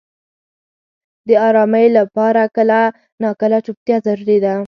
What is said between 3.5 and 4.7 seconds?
چوپتیا ضروري ده.